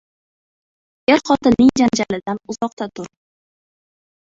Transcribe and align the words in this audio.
•Er-xotinning 1.15 1.69
janjalidan 1.83 2.41
uzoqda 2.55 2.91
tur. 2.99 3.13